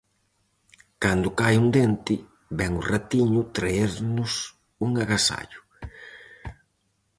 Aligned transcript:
Cando 1.03 1.29
cae 1.39 1.55
un 1.63 1.69
dente, 1.77 2.15
vén 2.57 2.71
o 2.81 2.85
ratiño 2.93 3.41
traernos 3.55 4.31
un 4.85 4.91
agasallo. 5.03 5.61